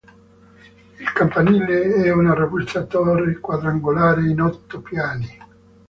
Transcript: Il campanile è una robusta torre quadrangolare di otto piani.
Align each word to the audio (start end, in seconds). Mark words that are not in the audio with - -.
Il 0.97 1.13
campanile 1.13 1.83
è 2.05 2.11
una 2.11 2.33
robusta 2.33 2.85
torre 2.85 3.37
quadrangolare 3.39 4.23
di 4.23 4.39
otto 4.39 4.81
piani. 4.81 5.29